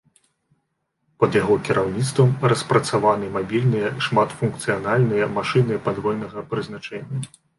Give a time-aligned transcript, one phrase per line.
[1.23, 7.19] Пад яго кіраўніцтвам распрацаваны мабільныя шматфункцыянальныя машыны падвойнага прызначэння.